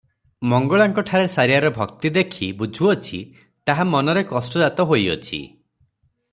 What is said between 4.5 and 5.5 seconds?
ଜାତ ହୋଇଅଛି।